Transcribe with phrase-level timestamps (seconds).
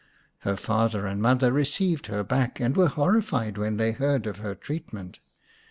[0.39, 4.55] Her father and mother received her back, and were horrified when they heard of her
[4.55, 5.19] treatment.